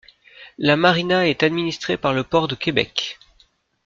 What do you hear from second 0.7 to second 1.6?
marina est